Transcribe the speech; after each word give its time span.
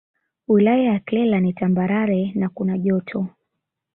Wilaya 0.47 0.83
ya 0.93 0.99
Kyela 0.99 1.39
ni 1.39 1.53
Tambarale 1.53 2.31
na 2.35 2.49
kuna 2.49 2.77
Joto 2.77 3.27